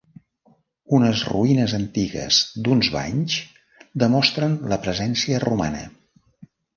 Unes 0.99 1.19
ruïnes 1.33 1.75
antigues 1.79 2.39
d'uns 2.67 2.89
banys, 2.95 3.35
demostren 4.05 4.57
la 4.73 4.79
presència 4.87 5.43
romana. 5.45 5.83